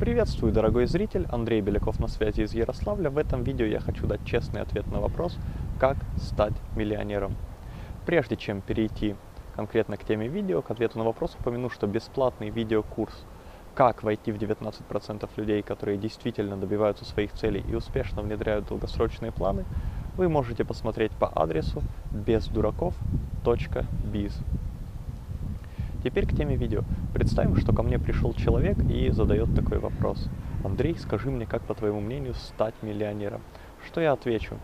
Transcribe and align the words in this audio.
Приветствую, 0.00 0.50
дорогой 0.50 0.86
зритель! 0.86 1.26
Андрей 1.28 1.60
Беляков 1.60 2.00
на 2.00 2.08
связи 2.08 2.40
из 2.40 2.54
Ярославля. 2.54 3.10
В 3.10 3.18
этом 3.18 3.42
видео 3.42 3.66
я 3.66 3.80
хочу 3.80 4.06
дать 4.06 4.24
честный 4.24 4.62
ответ 4.62 4.90
на 4.90 4.98
вопрос, 4.98 5.36
как 5.78 5.98
стать 6.16 6.54
миллионером. 6.74 7.36
Прежде 8.06 8.38
чем 8.38 8.62
перейти 8.62 9.14
конкретно 9.54 9.98
к 9.98 10.04
теме 10.06 10.26
видео, 10.26 10.62
к 10.62 10.70
ответу 10.70 10.96
на 10.96 11.04
вопрос, 11.04 11.36
упомяну, 11.38 11.68
что 11.68 11.86
бесплатный 11.86 12.48
видеокурс 12.48 13.12
«Как 13.74 14.02
войти 14.02 14.32
в 14.32 14.38
19% 14.38 15.28
людей, 15.36 15.60
которые 15.60 15.98
действительно 15.98 16.56
добиваются 16.56 17.04
своих 17.04 17.34
целей 17.34 17.62
и 17.70 17.74
успешно 17.74 18.22
внедряют 18.22 18.68
долгосрочные 18.68 19.32
планы» 19.32 19.66
вы 20.16 20.30
можете 20.30 20.64
посмотреть 20.64 21.12
по 21.12 21.28
адресу 21.28 21.82
бездураков.biz. 22.10 24.32
Теперь 26.02 26.26
к 26.26 26.34
теме 26.34 26.56
видео. 26.56 26.82
Представим, 27.12 27.56
что 27.56 27.74
ко 27.74 27.82
мне 27.82 27.98
пришел 27.98 28.32
человек 28.32 28.78
и 28.88 29.10
задает 29.10 29.54
такой 29.54 29.78
вопрос. 29.78 30.28
Андрей, 30.64 30.96
скажи 30.98 31.30
мне, 31.30 31.44
как 31.44 31.62
по 31.62 31.74
твоему 31.74 32.00
мнению 32.00 32.32
стать 32.34 32.74
миллионером? 32.80 33.42
Что 33.86 34.00
я 34.00 34.12
отвечу? 34.12 34.56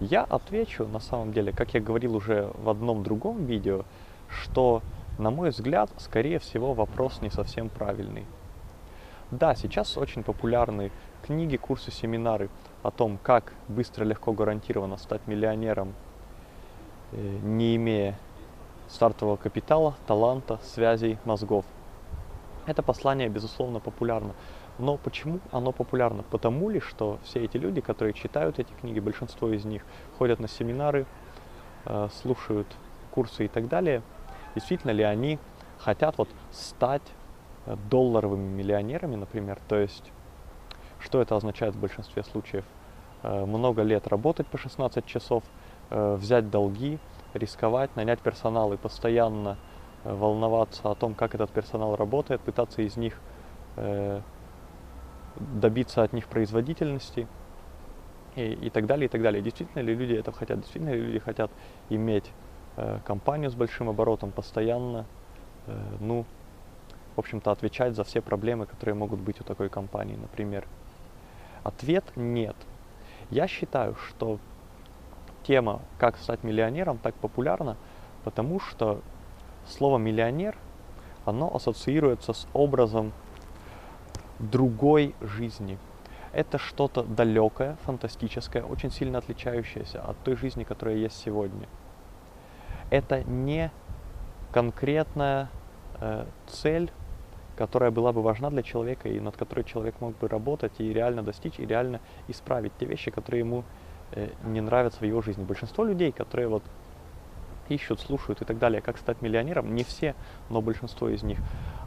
Я 0.00 0.22
отвечу, 0.22 0.86
на 0.86 0.98
самом 0.98 1.34
деле, 1.34 1.52
как 1.52 1.74
я 1.74 1.80
говорил 1.80 2.16
уже 2.16 2.50
в 2.54 2.70
одном 2.70 3.02
другом 3.02 3.44
видео, 3.44 3.84
что, 4.30 4.82
на 5.18 5.30
мой 5.30 5.50
взгляд, 5.50 5.90
скорее 5.98 6.38
всего, 6.38 6.72
вопрос 6.72 7.20
не 7.20 7.28
совсем 7.28 7.68
правильный. 7.68 8.24
Да, 9.30 9.54
сейчас 9.54 9.98
очень 9.98 10.22
популярны 10.22 10.90
книги, 11.22 11.56
курсы, 11.56 11.90
семинары 11.90 12.48
о 12.82 12.90
том, 12.90 13.18
как 13.22 13.52
быстро, 13.68 14.04
легко, 14.04 14.32
гарантированно 14.32 14.96
стать 14.96 15.26
миллионером, 15.26 15.92
э, 17.12 17.38
не 17.42 17.76
имея 17.76 18.18
стартового 18.90 19.36
капитала, 19.36 19.94
таланта, 20.06 20.58
связей, 20.62 21.18
мозгов. 21.24 21.64
Это 22.66 22.82
послание, 22.82 23.28
безусловно, 23.28 23.80
популярно. 23.80 24.34
Но 24.78 24.96
почему 24.96 25.40
оно 25.52 25.72
популярно? 25.72 26.22
Потому 26.30 26.70
ли, 26.70 26.80
что 26.80 27.18
все 27.22 27.44
эти 27.44 27.56
люди, 27.56 27.80
которые 27.80 28.14
читают 28.14 28.58
эти 28.58 28.72
книги, 28.80 28.98
большинство 28.98 29.50
из 29.50 29.64
них 29.64 29.82
ходят 30.18 30.40
на 30.40 30.48
семинары, 30.48 31.06
э, 31.84 32.08
слушают 32.22 32.66
курсы 33.10 33.44
и 33.44 33.48
так 33.48 33.68
далее, 33.68 34.02
действительно 34.54 34.90
ли 34.90 35.02
они 35.02 35.38
хотят 35.78 36.18
вот 36.18 36.28
стать 36.50 37.02
э, 37.66 37.76
долларовыми 37.90 38.48
миллионерами, 38.48 39.16
например, 39.16 39.58
то 39.68 39.76
есть 39.76 40.12
что 40.98 41.22
это 41.22 41.36
означает 41.36 41.74
в 41.74 41.80
большинстве 41.80 42.22
случаев? 42.24 42.64
Э, 43.22 43.44
много 43.44 43.82
лет 43.82 44.06
работать 44.08 44.46
по 44.46 44.58
16 44.58 45.06
часов, 45.06 45.44
взять 45.92 46.50
долги, 46.50 47.00
рисковать, 47.34 47.94
нанять 47.96 48.20
персонал 48.20 48.72
и 48.72 48.76
постоянно 48.76 49.56
э, 50.04 50.14
волноваться 50.14 50.90
о 50.90 50.94
том, 50.94 51.14
как 51.14 51.34
этот 51.34 51.50
персонал 51.50 51.96
работает, 51.96 52.40
пытаться 52.40 52.82
из 52.82 52.96
них 52.96 53.20
э, 53.76 54.20
добиться 55.36 56.02
от 56.02 56.12
них 56.12 56.26
производительности 56.26 57.26
и, 58.36 58.52
и 58.52 58.70
так 58.70 58.86
далее, 58.86 59.06
и 59.06 59.08
так 59.08 59.22
далее. 59.22 59.42
Действительно 59.42 59.82
ли 59.82 59.94
люди 59.94 60.14
это 60.14 60.32
хотят? 60.32 60.60
Действительно 60.60 60.92
ли 60.92 61.00
люди 61.00 61.18
хотят 61.18 61.50
иметь 61.88 62.30
э, 62.76 62.98
компанию 63.04 63.50
с 63.50 63.54
большим 63.54 63.88
оборотом 63.88 64.30
постоянно, 64.30 65.06
э, 65.66 65.76
ну, 66.00 66.24
в 67.16 67.18
общем-то, 67.18 67.50
отвечать 67.50 67.94
за 67.94 68.04
все 68.04 68.20
проблемы, 68.20 68.66
которые 68.66 68.94
могут 68.94 69.20
быть 69.20 69.40
у 69.40 69.44
такой 69.44 69.68
компании, 69.68 70.16
например? 70.16 70.66
Ответ 71.62 72.04
нет. 72.16 72.56
Я 73.30 73.46
считаю, 73.46 73.94
что 73.96 74.38
тема 75.50 75.80
«Как 75.98 76.16
стать 76.16 76.44
миллионером» 76.44 76.98
так 76.98 77.12
популярна, 77.16 77.76
потому 78.22 78.60
что 78.60 79.00
слово 79.66 79.98
«миллионер» 79.98 80.56
оно 81.24 81.52
ассоциируется 81.52 82.32
с 82.34 82.46
образом 82.52 83.12
другой 84.38 85.12
жизни. 85.20 85.76
Это 86.32 86.58
что-то 86.58 87.02
далекое, 87.02 87.76
фантастическое, 87.84 88.62
очень 88.62 88.92
сильно 88.92 89.18
отличающееся 89.18 90.00
от 90.00 90.16
той 90.18 90.36
жизни, 90.36 90.62
которая 90.62 90.94
есть 90.94 91.16
сегодня. 91.16 91.66
Это 92.90 93.24
не 93.24 93.72
конкретная 94.52 95.48
э, 96.00 96.26
цель, 96.46 96.92
которая 97.56 97.90
была 97.90 98.12
бы 98.12 98.22
важна 98.22 98.50
для 98.50 98.62
человека 98.62 99.08
и 99.08 99.18
над 99.18 99.36
которой 99.36 99.64
человек 99.64 99.96
мог 100.00 100.16
бы 100.16 100.28
работать 100.28 100.74
и 100.78 100.92
реально 100.92 101.24
достичь, 101.24 101.58
и 101.58 101.66
реально 101.66 101.98
исправить 102.28 102.72
те 102.78 102.86
вещи, 102.86 103.10
которые 103.10 103.40
ему 103.40 103.64
не 104.44 104.60
нравятся 104.60 105.00
в 105.00 105.04
его 105.04 105.22
жизни. 105.22 105.44
Большинство 105.44 105.84
людей, 105.84 106.12
которые 106.12 106.48
вот 106.48 106.62
ищут, 107.68 108.00
слушают 108.00 108.42
и 108.42 108.44
так 108.44 108.58
далее, 108.58 108.80
как 108.80 108.98
стать 108.98 109.22
миллионером, 109.22 109.74
не 109.74 109.84
все, 109.84 110.14
но 110.48 110.60
большинство 110.60 111.08
из 111.08 111.22
них, 111.22 111.38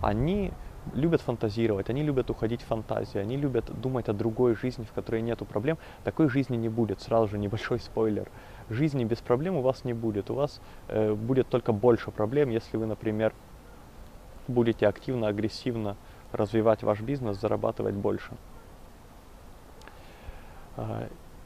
они 0.02 0.52
любят 0.94 1.22
фантазировать, 1.22 1.90
они 1.90 2.04
любят 2.04 2.30
уходить 2.30 2.62
в 2.62 2.66
фантазии, 2.66 3.18
они 3.18 3.38
любят 3.38 3.66
думать 3.80 4.10
о 4.10 4.14
другой 4.14 4.56
жизни, 4.56 4.84
в 4.84 4.92
которой 4.92 5.22
нету 5.22 5.46
проблем. 5.46 5.78
Такой 6.04 6.30
жизни 6.30 6.58
не 6.58 6.70
будет, 6.70 7.02
сразу 7.02 7.28
же 7.28 7.38
небольшой 7.38 7.80
спойлер. 7.82 8.30
Жизни 8.70 9.04
без 9.04 9.20
проблем 9.20 9.56
у 9.56 9.62
вас 9.62 9.84
не 9.84 9.94
будет, 9.94 10.30
у 10.30 10.36
вас 10.36 10.62
э, 10.88 11.14
будет 11.14 11.48
только 11.50 11.72
больше 11.72 12.12
проблем, 12.12 12.50
если 12.50 12.78
вы, 12.78 12.86
например, 12.86 13.34
будете 14.48 14.88
активно, 14.88 15.28
агрессивно 15.28 15.96
развивать 16.32 16.84
ваш 16.84 17.00
бизнес, 17.02 17.40
зарабатывать 17.40 17.96
больше. 17.96 18.32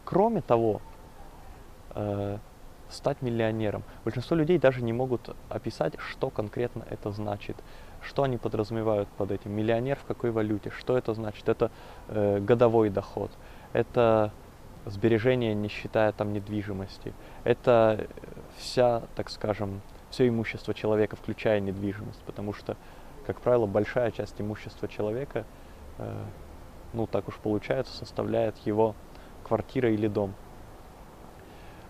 Кроме 0.07 0.39
того, 0.39 0.79
э, 1.93 2.37
стать 2.89 3.21
миллионером. 3.21 3.83
Большинство 4.05 4.37
людей 4.37 4.57
даже 4.57 4.81
не 4.81 4.93
могут 4.93 5.35
описать, 5.49 5.95
что 5.99 6.29
конкретно 6.29 6.85
это 6.89 7.11
значит, 7.11 7.57
что 8.01 8.23
они 8.23 8.37
подразумевают 8.37 9.09
под 9.17 9.31
этим. 9.31 9.51
Миллионер 9.51 9.97
в 9.97 10.05
какой 10.05 10.31
валюте, 10.31 10.69
что 10.69 10.97
это 10.97 11.13
значит? 11.13 11.49
Это 11.49 11.71
э, 12.07 12.39
годовой 12.39 12.89
доход, 12.89 13.31
это 13.73 14.31
сбережение, 14.85 15.53
не 15.53 15.67
считая 15.67 16.13
там 16.13 16.31
недвижимости, 16.31 17.13
это 17.43 18.07
вся, 18.55 19.03
так 19.17 19.29
скажем, 19.29 19.81
все 20.09 20.25
имущество 20.29 20.73
человека, 20.73 21.17
включая 21.17 21.59
недвижимость, 21.59 22.21
потому 22.25 22.53
что, 22.53 22.77
как 23.25 23.41
правило, 23.41 23.65
большая 23.65 24.11
часть 24.11 24.39
имущества 24.39 24.87
человека, 24.87 25.43
э, 25.97 26.23
ну 26.93 27.07
так 27.07 27.27
уж 27.27 27.35
получается, 27.35 27.93
составляет 27.97 28.55
его 28.59 28.95
квартира 29.47 29.91
или 29.91 30.07
дом. 30.07 30.33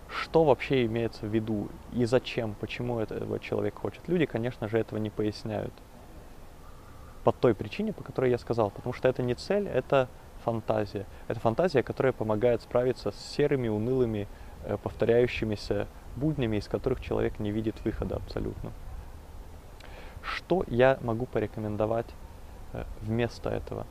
Что 0.08 0.44
вообще 0.44 0.86
имеется 0.86 1.26
в 1.26 1.34
виду 1.34 1.68
и 1.92 2.04
зачем, 2.04 2.54
почему 2.60 2.98
этого 2.98 3.38
человек 3.38 3.74
хочет? 3.78 4.08
Люди, 4.08 4.26
конечно 4.26 4.68
же, 4.68 4.78
этого 4.78 4.98
не 4.98 5.10
поясняют. 5.10 5.72
По 7.24 7.32
той 7.32 7.54
причине, 7.54 7.92
по 7.92 8.02
которой 8.02 8.30
я 8.30 8.38
сказал. 8.38 8.70
Потому 8.70 8.94
что 8.94 9.08
это 9.08 9.22
не 9.22 9.34
цель, 9.34 9.68
это 9.68 10.08
фантазия. 10.44 11.04
Это 11.26 11.40
фантазия, 11.40 11.82
которая 11.82 12.12
помогает 12.12 12.62
справиться 12.62 13.10
с 13.12 13.16
серыми, 13.16 13.68
унылыми, 13.68 14.28
э, 14.64 14.78
повторяющимися 14.82 15.88
буднями, 16.16 16.56
из 16.56 16.68
которых 16.68 17.00
человек 17.00 17.38
не 17.38 17.50
видит 17.50 17.84
выхода 17.84 18.16
абсолютно. 18.16 18.72
Что 20.22 20.64
я 20.68 20.98
могу 21.02 21.26
порекомендовать 21.26 22.08
э, 22.72 22.84
вместо 23.02 23.50
этого? 23.50 23.86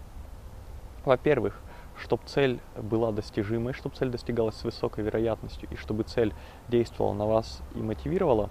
Во-первых, 1.05 1.59
чтобы 1.99 2.23
цель 2.25 2.59
была 2.75 3.11
достижимой, 3.11 3.73
чтобы 3.73 3.95
цель 3.95 4.09
достигалась 4.09 4.55
с 4.55 4.63
высокой 4.63 5.03
вероятностью 5.03 5.67
и 5.71 5.75
чтобы 5.75 6.03
цель 6.03 6.33
действовала 6.67 7.13
на 7.13 7.25
вас 7.25 7.61
и 7.75 7.79
мотивировала, 7.79 8.49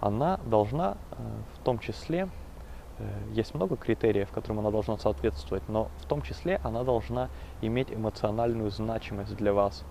она 0.00 0.38
должна 0.46 0.96
э, 1.10 1.16
в 1.54 1.64
том 1.64 1.78
числе, 1.78 2.28
э, 2.98 3.20
есть 3.32 3.54
много 3.54 3.76
критериев, 3.76 4.30
которым 4.30 4.60
она 4.60 4.70
должна 4.70 4.96
соответствовать, 4.96 5.68
но 5.68 5.88
в 5.98 6.06
том 6.06 6.22
числе 6.22 6.60
она 6.62 6.84
должна 6.84 7.28
иметь 7.60 7.92
эмоциональную 7.92 8.70
значимость 8.70 9.36
для 9.36 9.52
вас. 9.52 9.84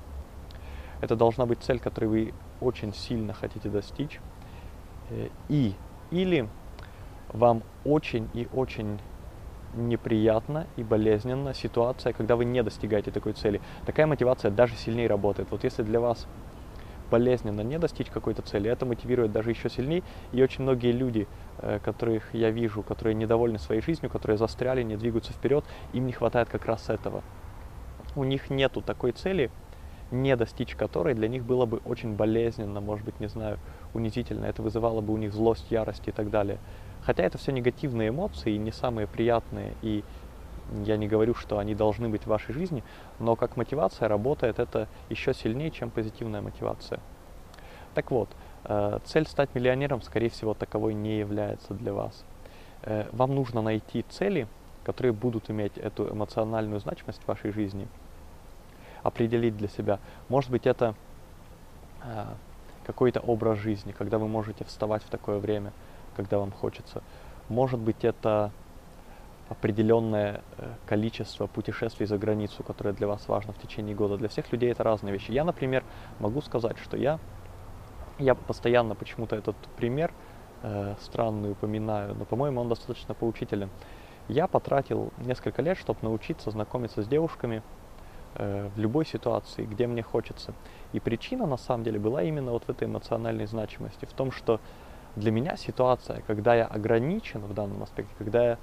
Это 1.01 1.15
должна 1.15 1.45
быть 1.45 1.59
цель, 1.61 1.79
которой 1.79 2.05
вы 2.05 2.33
очень 2.61 2.93
сильно 2.93 3.33
хотите 3.33 3.69
достичь. 3.69 4.19
Э, 5.09 5.29
и 5.49 5.75
или 6.09 6.47
вам 7.29 7.63
очень 7.83 8.29
и 8.33 8.47
очень 8.53 8.99
неприятна 9.77 10.67
и 10.75 10.83
болезненна 10.83 11.53
ситуация, 11.53 12.13
когда 12.13 12.35
вы 12.35 12.45
не 12.45 12.63
достигаете 12.63 13.11
такой 13.11 13.33
цели. 13.33 13.61
Такая 13.85 14.07
мотивация 14.07 14.51
даже 14.51 14.75
сильнее 14.75 15.07
работает. 15.07 15.49
Вот 15.51 15.63
если 15.63 15.83
для 15.83 15.99
вас 15.99 16.27
болезненно 17.09 17.61
не 17.61 17.79
достичь 17.79 18.09
какой-то 18.09 18.41
цели, 18.41 18.69
это 18.69 18.85
мотивирует 18.85 19.31
даже 19.31 19.49
еще 19.51 19.69
сильнее. 19.69 20.03
И 20.31 20.43
очень 20.43 20.63
многие 20.63 20.91
люди, 20.91 21.27
э, 21.59 21.79
которых 21.83 22.33
я 22.33 22.51
вижу, 22.51 22.83
которые 22.83 23.13
недовольны 23.15 23.59
своей 23.59 23.81
жизнью, 23.81 24.09
которые 24.09 24.37
застряли, 24.37 24.83
не 24.83 24.97
двигаются 24.97 25.33
вперед, 25.33 25.63
им 25.93 26.05
не 26.05 26.13
хватает 26.13 26.49
как 26.49 26.65
раз 26.65 26.89
этого. 26.89 27.23
У 28.15 28.23
них 28.23 28.49
нету 28.49 28.81
такой 28.81 29.11
цели, 29.11 29.51
не 30.11 30.35
достичь 30.35 30.75
которой 30.75 31.13
для 31.13 31.27
них 31.27 31.43
было 31.43 31.65
бы 31.65 31.81
очень 31.85 32.15
болезненно, 32.15 32.81
может 32.81 33.05
быть, 33.05 33.19
не 33.19 33.27
знаю, 33.27 33.59
унизительно. 33.93 34.45
Это 34.45 34.61
вызывало 34.61 35.01
бы 35.01 35.13
у 35.13 35.17
них 35.17 35.33
злость, 35.33 35.69
ярость 35.69 36.07
и 36.07 36.11
так 36.11 36.29
далее. 36.29 36.59
Хотя 37.07 37.23
это 37.23 37.37
все 37.37 37.53
негативные 37.53 38.09
эмоции, 38.09 38.57
не 38.57 38.73
самые 38.73 39.07
приятные, 39.07 39.75
и 39.81 40.03
я 40.83 40.97
не 40.97 41.07
говорю, 41.07 41.35
что 41.35 41.57
они 41.57 41.73
должны 41.73 42.09
быть 42.09 42.23
в 42.23 42.27
вашей 42.27 42.53
жизни, 42.53 42.83
но 43.17 43.37
как 43.37 43.55
мотивация 43.55 44.09
работает 44.09 44.59
это 44.59 44.89
еще 45.07 45.33
сильнее, 45.33 45.71
чем 45.71 45.89
позитивная 45.89 46.41
мотивация. 46.41 46.99
Так 47.93 48.11
вот, 48.11 48.27
э, 48.65 48.99
цель 49.05 49.25
стать 49.25 49.55
миллионером, 49.55 50.01
скорее 50.01 50.29
всего, 50.29 50.53
таковой 50.53 50.93
не 50.93 51.17
является 51.19 51.73
для 51.73 51.93
вас. 51.93 52.25
Э, 52.81 53.07
вам 53.13 53.35
нужно 53.35 53.61
найти 53.61 54.03
цели, 54.09 54.45
которые 54.83 55.13
будут 55.13 55.49
иметь 55.49 55.77
эту 55.77 56.11
эмоциональную 56.11 56.81
значимость 56.81 57.21
в 57.23 57.27
вашей 57.29 57.53
жизни, 57.53 57.87
определить 59.01 59.55
для 59.55 59.69
себя. 59.69 59.99
Может 60.27 60.51
быть, 60.51 60.67
это 60.67 60.93
э, 62.03 62.25
какой-то 62.85 63.21
образ 63.21 63.59
жизни, 63.59 63.93
когда 63.93 64.17
вы 64.17 64.27
можете 64.27 64.65
вставать 64.65 65.03
в 65.03 65.09
такое 65.09 65.39
время, 65.39 65.71
когда 66.17 66.39
вам 66.39 66.51
хочется. 66.51 67.01
Может 67.47 67.79
быть, 67.79 68.03
это 68.03 68.51
определенное 69.49 70.41
э, 70.57 70.73
количество 70.85 71.47
путешествий 71.47 72.05
за 72.05 72.17
границу, 72.17 72.63
которое 72.63 72.93
для 72.93 73.07
вас 73.07 73.27
важно 73.29 73.53
в 73.53 73.57
течение 73.59 73.95
года. 73.95 74.17
Для 74.17 74.27
всех 74.27 74.51
людей 74.51 74.71
это 74.71 74.83
разные 74.83 75.13
вещи. 75.13 75.31
Я, 75.31 75.45
например, 75.45 75.83
могу 76.19 76.41
сказать, 76.41 76.77
что 76.79 76.97
я, 76.97 77.19
я 78.19 78.35
постоянно 78.35 78.95
почему-то 78.95 79.35
этот 79.37 79.55
пример 79.77 80.11
э, 80.63 80.95
странный 81.01 81.51
упоминаю, 81.51 82.15
но, 82.15 82.25
по-моему, 82.25 82.59
он 82.61 82.69
достаточно 82.69 83.13
поучителен. 83.13 83.69
Я 84.27 84.47
потратил 84.47 85.13
несколько 85.19 85.61
лет, 85.61 85.77
чтобы 85.77 85.99
научиться 86.01 86.51
знакомиться 86.51 87.01
с 87.01 87.07
девушками 87.07 87.63
э, 88.35 88.69
в 88.75 88.79
любой 88.79 89.05
ситуации, 89.05 89.63
где 89.63 89.87
мне 89.87 90.03
хочется. 90.03 90.53
И 90.91 90.99
причина, 90.99 91.45
на 91.45 91.57
самом 91.57 91.85
деле, 91.85 91.99
была 91.99 92.23
именно 92.23 92.51
вот 92.51 92.63
в 92.63 92.69
этой 92.69 92.87
эмоциональной 92.87 93.45
значимости, 93.45 94.03
в 94.03 94.11
том, 94.11 94.33
что 94.33 94.59
для 95.17 95.31
меня 95.31 95.57
ситуация, 95.57 96.21
когда 96.27 96.55
я 96.55 96.65
ограничен 96.65 97.41
в 97.41 97.53
данном 97.53 97.83
аспекте, 97.83 98.13
когда 98.17 98.51
я 98.51 98.57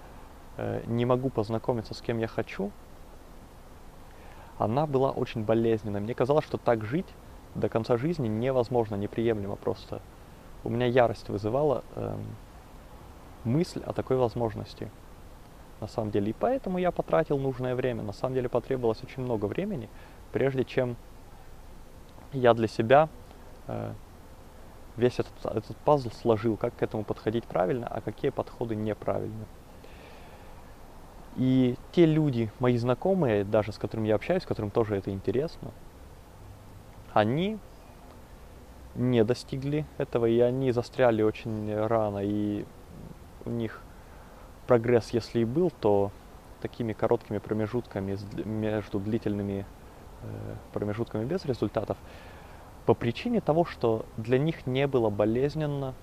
Э, 0.56 0.82
не 0.86 1.04
могу 1.04 1.30
познакомиться 1.30 1.94
с 1.94 2.00
кем 2.00 2.18
я 2.18 2.28
хочу, 2.28 2.70
она 4.58 4.86
была 4.86 5.10
очень 5.10 5.42
болезненной. 5.42 6.00
Мне 6.00 6.14
казалось, 6.14 6.44
что 6.44 6.58
так 6.58 6.84
жить 6.84 7.08
до 7.54 7.68
конца 7.68 7.96
жизни 7.96 8.28
невозможно, 8.28 8.94
неприемлемо 8.94 9.56
просто. 9.56 10.00
У 10.62 10.68
меня 10.70 10.86
ярость 10.86 11.28
вызывала 11.28 11.82
э, 11.96 12.16
мысль 13.44 13.82
о 13.84 13.92
такой 13.92 14.16
возможности 14.16 14.90
на 15.80 15.88
самом 15.88 16.12
деле. 16.12 16.30
И 16.30 16.32
поэтому 16.32 16.78
я 16.78 16.92
потратил 16.92 17.38
нужное 17.38 17.74
время. 17.74 18.02
На 18.02 18.12
самом 18.12 18.34
деле 18.34 18.48
потребовалось 18.48 19.02
очень 19.02 19.22
много 19.24 19.46
времени, 19.46 19.88
прежде 20.32 20.64
чем 20.64 20.96
я 22.32 22.54
для 22.54 22.68
себя 22.68 23.08
э, 23.66 23.92
весь 24.96 25.18
этот, 25.18 25.32
этот 25.44 25.76
пазл 25.78 26.10
сложил, 26.10 26.56
как 26.56 26.76
к 26.76 26.82
этому 26.82 27.04
подходить 27.04 27.44
правильно, 27.44 27.86
а 27.86 28.00
какие 28.00 28.30
подходы 28.30 28.74
неправильно. 28.74 29.44
И 31.36 31.76
те 31.92 32.06
люди, 32.06 32.50
мои 32.60 32.76
знакомые, 32.76 33.44
даже 33.44 33.72
с 33.72 33.78
которыми 33.78 34.08
я 34.08 34.14
общаюсь, 34.14 34.44
которым 34.44 34.70
тоже 34.70 34.96
это 34.96 35.10
интересно, 35.10 35.72
они 37.12 37.58
не 38.94 39.24
достигли 39.24 39.84
этого, 39.98 40.26
и 40.26 40.38
они 40.38 40.70
застряли 40.70 41.22
очень 41.22 41.74
рано, 41.74 42.18
и 42.22 42.64
у 43.44 43.50
них 43.50 43.80
прогресс, 44.66 45.10
если 45.10 45.40
и 45.40 45.44
был, 45.44 45.70
то 45.70 46.12
такими 46.60 46.92
короткими 46.92 47.38
промежутками 47.38 48.16
между 48.44 48.98
длительными 48.98 49.66
э, 50.22 50.26
промежутками 50.72 51.24
без 51.24 51.44
результатов, 51.44 51.98
по 52.86 52.94
причине 52.94 53.40
того, 53.40 53.64
что 53.64 54.04
для 54.16 54.38
них 54.38 54.66
не 54.66 54.86
было 54.86 55.10
болезненно 55.10 55.94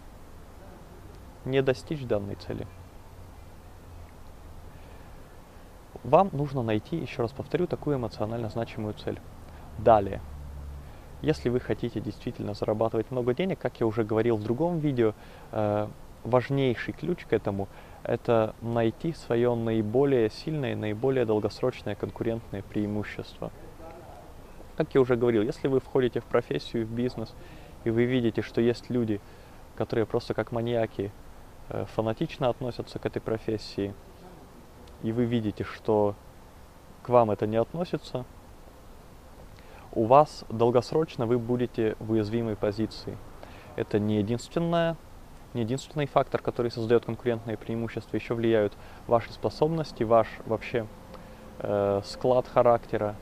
не 1.46 1.62
достичь 1.62 2.04
данной 2.04 2.36
цели. 2.36 2.68
Вам 6.04 6.30
нужно 6.32 6.64
найти, 6.64 6.98
еще 6.98 7.22
раз 7.22 7.32
повторю, 7.32 7.68
такую 7.68 7.98
эмоционально 7.98 8.50
значимую 8.50 8.96
цель. 8.96 9.20
Далее. 9.78 10.22
Если 11.22 11.50
вы 11.50 11.60
хотите 11.60 12.00
действительно 12.00 12.56
зарабатывать 12.56 13.12
много 13.12 13.36
денег, 13.36 13.60
как 13.60 13.80
я 13.80 13.86
уже 13.86 14.04
говорил 14.04 14.38
в 14.38 14.44
другом 14.44 14.80
видео, 14.80 15.14
э, 15.52 15.88
важнейший 16.24 16.94
ключ 16.94 17.26
к 17.26 17.34
этому– 17.34 17.68
это 18.04 18.56
найти 18.62 19.14
свое 19.14 19.54
наиболее 19.54 20.30
сильное, 20.30 20.76
наиболее 20.76 21.26
долгосрочное 21.26 21.96
конкурентное 21.96 22.64
преимущество. 22.64 23.52
Как 24.78 24.94
я 24.96 25.02
уже 25.02 25.16
говорил, 25.16 25.44
если 25.44 25.68
вы 25.68 25.80
входите 25.80 26.20
в 26.20 26.26
профессию, 26.26 26.86
в 26.86 26.92
бизнес, 26.92 27.34
и 27.84 27.90
вы 27.90 28.06
видите, 28.06 28.42
что 28.42 28.62
есть 28.62 28.90
люди, 28.90 29.20
которые 29.76 30.06
просто 30.06 30.34
как 30.34 30.52
маньяки 30.52 31.12
э, 31.70 31.86
фанатично 31.96 32.50
относятся 32.50 33.00
к 33.00 33.06
этой 33.06 33.22
профессии– 33.22 33.94
и 35.04 35.12
вы 35.12 35.26
видите, 35.26 35.64
что 35.64 36.16
к 37.04 37.10
вам 37.10 37.32
это 37.32 37.48
не 37.48 37.58
относится, 37.58 38.26
у 39.94 40.06
вас 40.06 40.46
долгосрочно 40.50 41.26
вы 41.26 41.38
будете 41.38 41.96
в 42.00 42.12
уязвимой 42.12 42.56
позиции. 42.56 43.18
Это 43.76 44.00
не 44.00 44.18
единственное, 44.18 44.96
не 45.54 45.62
единственный 45.62 46.06
фактор, 46.06 46.42
который 46.42 46.72
создает 46.72 47.06
конкурентные 47.06 47.58
преимущества, 47.58 48.16
еще 48.16 48.36
влияют 48.36 48.74
ваши 49.08 49.34
способности, 49.34 50.04
ваш 50.04 50.28
вообще 50.46 50.86
э, 51.60 52.02
склад 52.06 52.48
характера, 52.48 53.16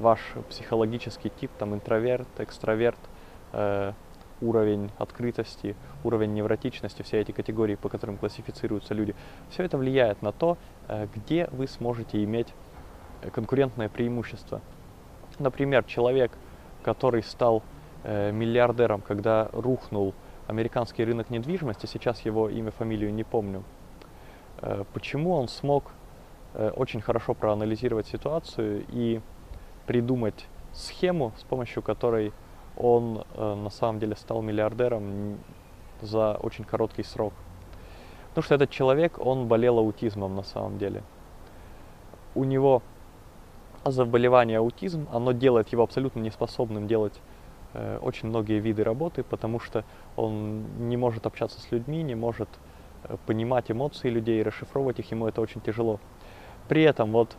ваш 0.00 0.20
психологический 0.48 1.30
тип, 1.30 1.50
там 1.58 1.74
интроверт, 1.74 2.28
экстраверт, 2.38 2.98
э, 3.52 3.92
уровень 4.40 4.90
открытости, 4.98 5.76
уровень 6.04 6.34
невротичности, 6.34 7.02
все 7.02 7.20
эти 7.20 7.32
категории, 7.32 7.74
по 7.74 7.88
которым 7.88 8.16
классифицируются 8.16 8.94
люди, 8.94 9.14
все 9.50 9.64
это 9.64 9.78
влияет 9.78 10.22
на 10.22 10.32
то, 10.32 10.56
э, 10.88 11.06
где 11.14 11.48
вы 11.52 11.66
сможете 11.66 12.22
иметь 12.24 12.48
э, 13.22 13.30
конкурентное 13.30 13.88
преимущество. 13.88 14.60
Например, 15.38 15.84
человек, 15.84 16.32
который 16.82 17.22
стал 17.22 17.62
э, 18.02 18.32
миллиардером, 18.32 19.00
когда 19.00 19.48
рухнул 19.52 20.14
американский 20.46 21.04
рынок 21.04 21.30
недвижимости, 21.30 21.86
сейчас 21.86 22.20
его 22.22 22.48
имя, 22.48 22.70
фамилию 22.72 23.14
не 23.14 23.22
помню, 23.22 23.62
почему 24.92 25.34
он 25.34 25.46
смог 25.46 25.92
очень 26.74 27.00
хорошо 27.00 27.34
проанализировать 27.34 28.08
ситуацию 28.08 28.84
и 28.88 29.20
придумать 29.86 30.46
схему, 30.72 31.32
с 31.38 31.42
помощью 31.42 31.82
которой 31.82 32.32
он 32.76 33.24
э, 33.34 33.54
на 33.54 33.70
самом 33.70 33.98
деле 33.98 34.16
стал 34.16 34.42
миллиардером 34.42 35.38
за 36.00 36.34
очень 36.34 36.64
короткий 36.64 37.02
срок. 37.02 37.32
Потому 38.30 38.44
что 38.44 38.54
этот 38.54 38.70
человек, 38.70 39.18
он 39.18 39.48
болел 39.48 39.78
аутизмом 39.78 40.36
на 40.36 40.42
самом 40.42 40.78
деле. 40.78 41.02
У 42.34 42.44
него 42.44 42.82
заболевание 43.84 44.58
аутизм, 44.58 45.08
оно 45.12 45.32
делает 45.32 45.68
его 45.68 45.82
абсолютно 45.82 46.20
неспособным 46.20 46.86
делать 46.86 47.20
э, 47.74 47.98
очень 48.00 48.28
многие 48.28 48.60
виды 48.60 48.84
работы, 48.84 49.22
потому 49.22 49.58
что 49.58 49.84
он 50.16 50.88
не 50.88 50.96
может 50.96 51.26
общаться 51.26 51.60
с 51.60 51.70
людьми, 51.72 52.02
не 52.02 52.14
может 52.14 52.48
э, 53.04 53.16
понимать 53.26 53.70
эмоции 53.70 54.08
людей, 54.08 54.42
расшифровывать 54.42 55.00
их, 55.00 55.10
ему 55.10 55.26
это 55.26 55.40
очень 55.40 55.60
тяжело. 55.60 55.98
При 56.68 56.82
этом 56.82 57.10
вот 57.10 57.36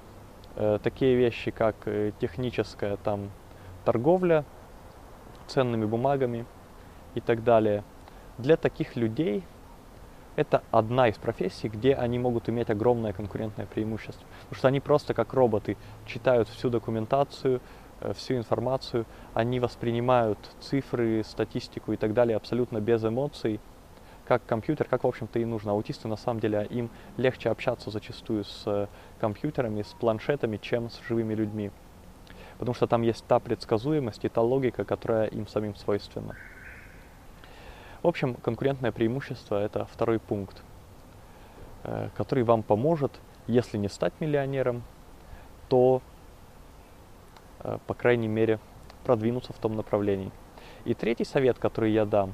такие 0.84 1.16
вещи, 1.16 1.52
как 1.52 1.76
э, 1.86 2.12
техническая 2.20 2.98
там 2.98 3.32
торговля, 3.86 4.44
ценными 5.48 5.86
бумагами 5.86 6.46
и 7.16 7.22
так 7.22 7.44
далее. 7.44 7.84
Для 8.38 8.58
таких 8.58 8.96
людей 8.96 9.44
это 10.36 10.64
одна 10.72 11.10
из 11.10 11.18
профессий, 11.18 11.68
где 11.68 11.94
они 11.94 12.18
могут 12.18 12.50
иметь 12.50 12.70
огромное 12.70 13.14
конкурентное 13.14 13.66
преимущество. 13.66 14.26
Потому 14.44 14.58
что 14.58 14.68
они 14.68 14.80
просто 14.80 15.14
как 15.14 15.34
роботы 15.34 15.78
читают 16.06 16.48
всю 16.48 16.70
документацию, 16.70 17.62
э, 18.00 18.14
всю 18.14 18.36
информацию, 18.36 19.06
они 19.34 19.60
воспринимают 19.60 20.40
цифры, 20.60 21.24
статистику 21.24 21.94
и 21.94 21.98
так 21.98 22.14
далее 22.14 22.38
абсолютно 22.38 22.80
без 22.80 23.04
эмоций, 23.04 23.60
как 24.32 24.46
компьютер, 24.46 24.88
как 24.88 25.04
в 25.04 25.08
общем-то 25.08 25.40
и 25.40 25.44
нужно. 25.44 25.74
Аутисты 25.74 26.08
на 26.08 26.16
самом 26.16 26.40
деле 26.40 26.66
им 26.70 26.90
легче 27.18 27.50
общаться 27.50 27.90
зачастую 27.90 28.46
с 28.46 28.64
э, 28.66 28.88
компьютерами, 29.20 29.82
с 29.82 29.94
планшетами, 30.00 30.56
чем 30.56 30.90
с 30.90 31.02
живыми 31.06 31.34
людьми 31.34 31.70
потому 32.58 32.74
что 32.76 32.88
там 32.88 33.02
есть 33.02 33.26
та 33.26 33.40
предсказуемость 33.40 34.24
и 34.24 34.30
та 34.30 34.42
логика, 34.42 34.86
которая 34.86 35.26
им 35.26 35.48
самим 35.48 35.76
свойственна. 35.76 36.36
В 38.04 38.08
общем, 38.08 38.36
конкурентное 38.36 38.92
преимущество– 38.92 39.56
это 39.66 39.86
второй 39.86 40.20
пункт, 40.20 40.62
э, 41.84 42.10
который 42.16 42.44
вам 42.46 42.64
поможет, 42.64 43.12
если 43.48 43.78
не 43.78 43.90
стать 43.90 44.14
миллионером, 44.20 44.84
то, 45.68 46.02
э, 47.64 47.80
по 47.86 47.96
крайней 47.96 48.30
мере, 48.30 48.60
продвинуться 49.04 49.52
в 49.52 49.58
том 49.58 49.76
направлении. 49.76 50.32
И 50.86 50.94
третий 50.94 51.26
совет, 51.26 51.58
который 51.60 51.92
я 51.92 52.06
дам, 52.06 52.34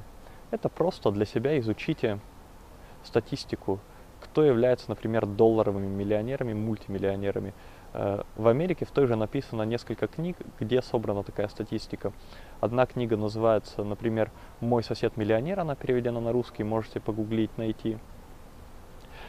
это 0.51 0.69
просто 0.69 1.11
для 1.11 1.25
себя 1.25 1.57
изучите 1.59 2.19
статистику, 3.03 3.79
кто 4.19 4.43
является, 4.43 4.89
например, 4.89 5.25
долларовыми 5.25 5.87
миллионерами, 5.87 6.53
мультимиллионерами, 6.53 7.53
Э, 7.93 8.21
в 8.35 8.47
Америке 8.47 8.85
в 8.85 8.91
той 8.91 9.07
же 9.07 9.15
написано 9.15 9.63
несколько 9.63 10.07
книг, 10.07 10.37
где 10.59 10.81
собрана 10.81 11.23
такая 11.23 11.47
статистика. 11.47 12.13
Одна 12.59 12.85
книга 12.85 13.17
называется, 13.17 13.83
например, 13.83 14.31
«Мой 14.59 14.83
сосед-миллионер», 14.83 15.59
она 15.59 15.75
переведена 15.75 16.19
на 16.19 16.31
русский, 16.31 16.63
можете 16.63 16.99
погуглить, 16.99 17.57
найти. 17.57 17.97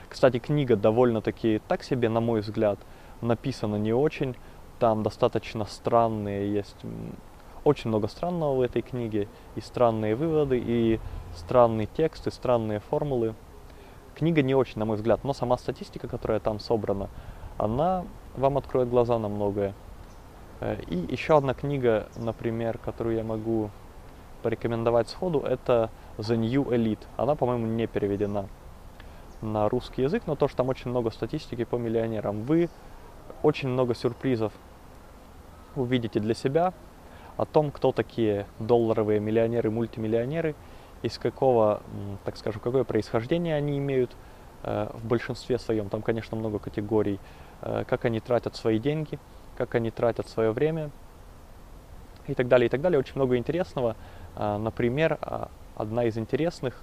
Кстати, 0.08 0.38
книга 0.38 0.76
довольно-таки 0.76 1.62
так 1.66 1.82
себе, 1.82 2.10
на 2.10 2.20
мой 2.20 2.40
взгляд, 2.40 2.78
написана 3.22 3.76
не 3.76 3.94
очень. 3.94 4.36
Там 4.78 5.02
достаточно 5.02 5.64
странные 5.64 6.52
есть, 6.52 6.76
очень 7.68 7.90
много 7.90 8.08
странного 8.08 8.56
в 8.56 8.60
этой 8.62 8.80
книге, 8.80 9.28
и 9.54 9.60
странные 9.60 10.14
выводы, 10.14 10.58
и 10.58 10.98
странный 11.36 11.86
текст, 11.86 12.26
и 12.26 12.30
странные 12.30 12.80
формулы. 12.80 13.34
книга 14.14 14.42
не 14.42 14.54
очень, 14.54 14.78
на 14.78 14.86
мой 14.86 14.96
взгляд, 14.96 15.22
но 15.22 15.34
сама 15.34 15.58
статистика, 15.58 16.08
которая 16.08 16.40
там 16.40 16.60
собрана, 16.60 17.08
она 17.58 18.04
вам 18.36 18.56
откроет 18.56 18.88
глаза 18.88 19.18
на 19.18 19.28
многое. 19.28 19.74
Э, 20.60 20.80
и 20.86 20.96
еще 21.12 21.36
одна 21.36 21.52
книга, 21.52 22.08
например, 22.16 22.78
которую 22.78 23.16
я 23.16 23.22
могу 23.22 23.70
порекомендовать 24.42 25.08
сходу, 25.10 25.40
это 25.40 25.90
The 26.16 26.36
New 26.36 26.64
Elite. 26.70 27.04
Она, 27.18 27.34
по-моему, 27.34 27.66
не 27.66 27.86
переведена 27.86 28.48
на 29.42 29.68
русский 29.68 30.02
язык, 30.02 30.22
но 30.26 30.36
то, 30.36 30.48
что 30.48 30.56
там 30.56 30.68
очень 30.70 30.90
много 30.90 31.10
статистики 31.10 31.64
по 31.64 31.76
миллионерам. 31.76 32.44
Вы 32.44 32.70
очень 33.42 33.68
много 33.68 33.94
сюрпризов 33.94 34.52
увидите 35.76 36.18
для 36.18 36.34
себя 36.34 36.72
о 37.38 37.46
том, 37.46 37.70
кто 37.70 37.92
такие 37.92 38.46
долларовые 38.58 39.20
миллионеры, 39.20 39.70
мультимиллионеры, 39.70 40.54
из 41.02 41.18
какого, 41.18 41.80
так 42.24 42.36
скажем, 42.36 42.60
какое 42.60 42.82
происхождение 42.82 43.54
они 43.54 43.78
имеют 43.78 44.10
э, 44.64 44.90
в 44.92 45.06
большинстве 45.06 45.56
своем. 45.58 45.88
Там, 45.88 46.02
конечно, 46.02 46.36
много 46.36 46.58
категорий, 46.58 47.20
э, 47.62 47.84
как 47.88 48.04
они 48.04 48.18
тратят 48.18 48.56
свои 48.56 48.80
деньги, 48.80 49.20
как 49.56 49.76
они 49.76 49.92
тратят 49.92 50.28
свое 50.28 50.50
время 50.50 50.90
и 52.26 52.34
так 52.34 52.48
далее, 52.48 52.66
и 52.66 52.68
так 52.68 52.80
далее. 52.80 52.98
Очень 52.98 53.14
много 53.14 53.36
интересного. 53.36 53.94
Э, 54.34 54.56
например, 54.58 55.18
одна 55.76 56.04
из 56.04 56.18
интересных 56.18 56.82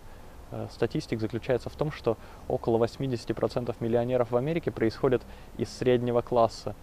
статистик 0.71 1.19
заключается 1.19 1.69
в 1.69 1.75
том, 1.75 1.91
что 1.91 2.17
около 2.47 2.81
80% 2.81 3.75
миллионеров 3.81 4.31
в 4.31 4.37
Америке 4.37 4.71
происходят 4.71 5.23
из 5.57 5.69
среднего 5.69 6.21
класса, 6.21 6.75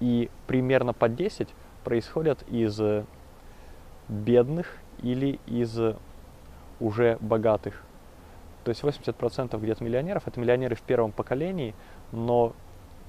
и 0.00 0.30
примерно 0.48 0.94
по 0.94 1.08
10 1.08 1.48
происходят 1.84 2.42
из 2.48 2.80
бедных 4.10 4.76
или 5.02 5.38
из 5.46 5.78
уже 6.80 7.16
богатых. 7.20 7.82
То 8.64 8.70
есть 8.70 8.82
80% 8.82 9.58
где-то 9.58 9.82
миллионеров 9.82 10.26
это 10.26 10.38
миллионеры 10.38 10.74
в 10.74 10.82
первом 10.82 11.12
поколении, 11.12 11.74
но 12.12 12.52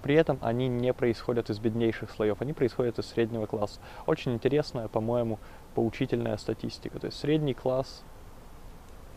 при 0.02 0.16
этом 0.16 0.40
они 0.42 0.68
не 0.68 0.94
происходят 0.94 1.50
из 1.50 1.60
беднейших 1.60 2.10
слоев, 2.12 2.42
они 2.42 2.54
происходят 2.54 3.00
из 3.00 3.08
среднего 3.08 3.46
класса. 3.46 3.80
Очень 4.06 4.34
интересная, 4.34 4.88
по-моему, 4.88 5.40
поучительная 5.76 6.38
статистика. 6.38 7.00
То 7.00 7.08
есть 7.08 7.20
средний 7.20 7.54
класс 7.54 8.04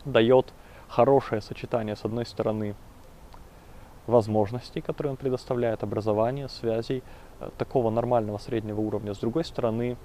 дает 0.03 0.53
хорошее 0.87 1.41
сочетание, 1.41 1.95
с 1.95 2.05
одной 2.05 2.25
стороны, 2.25 2.75
возможностей, 4.05 4.81
которые 4.81 5.11
он 5.11 5.17
предоставляет, 5.17 5.81
образования, 5.81 6.47
связей, 6.47 7.01
э, 7.39 7.49
такого 7.57 7.89
нормального 7.89 8.37
среднего 8.37 8.81
уровня. 8.81 9.15
С 9.15 9.17
другой 9.17 9.43
стороны, 9.43 9.97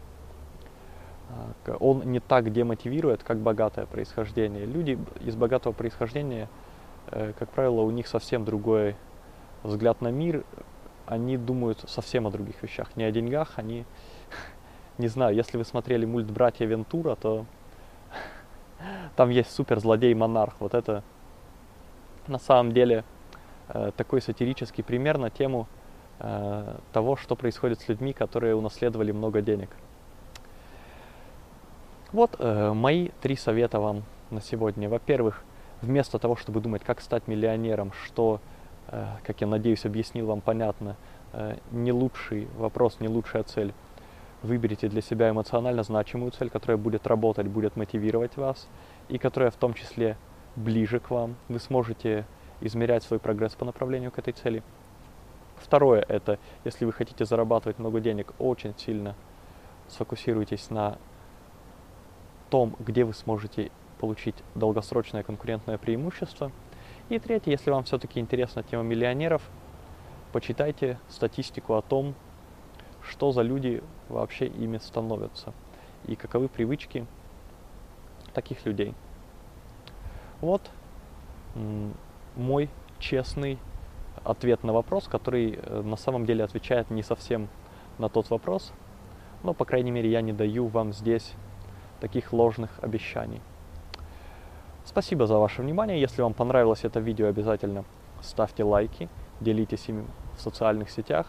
он 1.79 2.03
не 2.11 2.21
так 2.21 2.53
демотивирует, 2.53 3.23
как 3.23 3.39
богатое 3.39 3.87
происхождение. 3.87 4.67
Люди 4.67 4.99
из 5.21 5.37
богатого 5.37 5.73
происхождения, 5.73 6.49
э, 7.11 7.33
как 7.39 7.51
правило, 7.51 7.83
у 7.83 7.91
них 7.91 8.07
совсем 8.09 8.45
другой 8.45 8.97
взгляд 9.63 10.01
на 10.01 10.09
мир, 10.09 10.45
они 11.07 11.37
думают 11.37 11.85
совсем 11.89 12.27
о 12.27 12.31
других 12.31 12.63
вещах, 12.63 12.97
не 12.97 13.05
о 13.05 13.11
деньгах, 13.11 13.55
они, 13.57 13.85
не 14.99 15.09
знаю, 15.09 15.35
если 15.35 15.57
вы 15.57 15.65
смотрели 15.65 16.05
мульт 16.05 16.31
«Братья 16.31 16.67
Вентура», 16.67 17.17
то 17.17 17.47
там 19.17 19.31
есть 19.31 19.53
супер 19.53 19.81
злодей-монарх, 19.81 20.55
вот 20.61 20.75
это 20.75 21.03
на 22.27 22.39
самом 22.39 22.73
деле 22.73 23.05
э, 23.69 23.93
такой 23.97 24.23
сатирический 24.23 24.85
пример 24.85 25.19
на 25.19 25.31
тему 25.31 25.67
э, 26.21 26.77
того, 26.93 27.17
что 27.17 27.37
происходит 27.37 27.81
с 27.81 27.89
людьми, 27.89 28.13
которые 28.13 28.55
унаследовали 28.55 29.13
много 29.13 29.43
денег. 29.43 29.71
Вот 32.13 32.35
э, 32.41 32.73
мои 32.73 33.11
три 33.21 33.37
совета 33.37 33.79
вам 33.79 34.03
на 34.31 34.41
сегодня. 34.41 34.89
Во-первых, 34.89 35.45
вместо 35.81 36.19
того, 36.19 36.35
чтобы 36.35 36.61
думать, 36.61 36.83
как 36.83 37.01
стать 37.01 37.29
миллионером, 37.29 37.93
что, 37.93 38.41
э, 38.89 39.07
как 39.23 39.41
я 39.41 39.47
надеюсь, 39.47 39.85
объяснил 39.85 40.27
вам 40.27 40.41
понятно, 40.41 40.97
э, 41.33 41.57
не 41.71 41.93
лучший 41.93 42.49
вопрос, 42.59 42.99
не 42.99 43.07
лучшая 43.07 43.45
цель. 43.45 43.73
Выберите 44.43 44.89
для 44.89 45.03
себя 45.03 45.31
эмоционально 45.31 45.85
значимую 45.85 46.33
цель, 46.33 46.51
которая 46.51 46.79
будет 46.79 47.07
работать, 47.07 47.47
будет 47.47 47.77
мотивировать 47.77 48.37
вас, 48.37 48.67
и 49.09 49.17
которая 49.17 49.53
в 49.53 49.57
том 49.57 49.73
числе 49.75 50.17
ближе 50.57 50.99
к 50.99 51.11
вам. 51.11 51.37
Вы 51.49 51.61
сможете 51.61 52.27
измерять 52.61 53.05
свой 53.05 53.21
прогресс 53.21 53.55
по 53.55 53.65
направлению 53.65 54.11
к 54.11 54.19
этой 54.19 54.33
цели. 54.33 54.65
Второе– 55.59 56.05
это, 56.09 56.41
если 56.65 56.87
вы 56.87 56.93
хотите 56.93 57.25
зарабатывать 57.25 57.79
много 57.79 58.01
денег, 58.01 58.33
очень 58.41 58.75
сильно 58.77 59.15
сфокусируйтесь 59.89 60.71
на 60.71 60.99
том, 62.51 62.77
где 62.81 63.05
вы 63.05 63.15
сможете 63.15 63.71
получить 63.99 64.35
долгосрочное 64.55 65.23
конкурентное 65.23 65.79
преимущество. 65.79 66.53
И 67.09 67.19
третье, 67.19 67.51
если 67.51 67.71
вам 67.71 67.85
все-таки 67.85 68.21
интересна 68.21 68.63
тема 68.63 68.83
миллионеров, 68.83 69.43
почитайте 70.33 70.99
статистику 71.09 71.75
о 71.75 71.83
том, 71.83 72.15
что 73.03 73.33
за 73.33 73.43
люди 73.43 73.83
вообще 74.09 74.47
ими 74.47 74.79
становятся 74.79 75.53
и 76.07 76.17
каковы 76.17 76.49
привычки 76.49 77.07
таких 78.35 78.65
людей. 78.67 78.95
Вот 80.41 80.71
мой 82.37 82.69
честный 82.99 83.59
ответ 84.25 84.63
на 84.63 84.73
вопрос, 84.73 85.09
который 85.09 85.59
э, 85.61 85.83
на 85.83 85.97
самом 85.97 86.27
деле 86.27 86.45
отвечает 86.45 86.91
не 86.91 87.03
совсем 87.03 87.49
на 87.99 88.09
тот 88.09 88.31
вопрос, 88.31 88.73
но, 89.43 89.55
по 89.55 89.65
крайней 89.65 89.91
мере, 89.91 90.11
я 90.11 90.21
не 90.21 90.33
даю 90.33 90.67
вам 90.67 90.93
здесь 90.93 91.35
таких 92.01 92.33
ложных 92.33 92.71
обещаний. 92.83 93.41
Спасибо 94.85 95.27
за 95.27 95.39
ваше 95.39 95.63
внимание. 95.63 96.01
Если 96.01 96.23
вам 96.23 96.35
понравилось 96.35 96.85
это 96.85 97.01
видео, 97.01 97.29
обязательно 97.29 97.85
ставьте 98.23 98.65
лайки, 98.65 99.09
делитесь 99.41 99.89
им 99.89 100.07
в 100.37 100.41
социальных 100.41 100.91
сетях, 100.91 101.27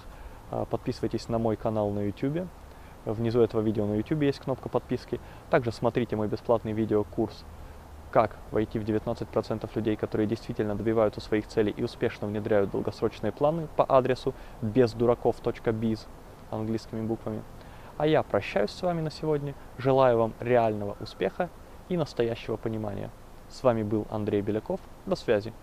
а, 0.50 0.66
подписывайтесь 0.66 1.30
на 1.30 1.38
мой 1.38 1.56
канал 1.56 1.90
на 1.92 2.00
YouTube. 2.08 2.48
Внизу 3.06 3.42
этого 3.42 3.62
видео 3.62 3.86
на 3.86 3.96
YouTube 3.96 4.22
есть 4.24 4.40
кнопка 4.40 4.70
подписки. 4.70 5.20
Также 5.50 5.72
смотрите 5.72 6.16
мой 6.16 6.28
бесплатный 6.28 6.72
видеокурс 6.72 7.46
«Как 8.12 8.36
войти 8.52 8.78
в 8.78 8.84
19% 8.84 9.70
людей, 9.76 9.96
которые 9.96 10.28
действительно 10.28 10.76
добиваются 10.76 11.22
своих 11.22 11.48
целей 11.48 11.74
и 11.76 11.84
успешно 11.84 12.28
внедряют 12.28 12.72
долгосрочные 12.72 13.32
планы» 13.32 13.68
по 13.76 13.86
адресу 13.88 14.34
бездураков.biz 14.62 16.00
английскими 16.52 17.02
буквами. 17.02 17.42
А 18.02 18.08
я 18.08 18.24
прощаюсь 18.24 18.72
с 18.72 18.82
вами 18.82 19.00
на 19.00 19.12
сегодня. 19.12 19.54
Желаю 19.78 20.18
вам 20.18 20.34
реального 20.40 20.98
успеха 21.00 21.52
и 21.88 21.96
настоящего 21.96 22.58
понимания. 22.58 23.12
С 23.48 23.62
вами 23.62 23.84
был 23.84 24.08
Андрей 24.10 24.42
Беляков. 24.42 24.80
До 25.06 25.16
связи. 25.16 25.54